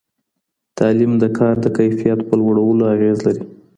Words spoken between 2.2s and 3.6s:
په لوړولو اغېز لري.